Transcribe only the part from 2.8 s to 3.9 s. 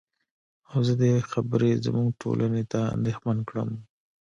اندېښمن کړم.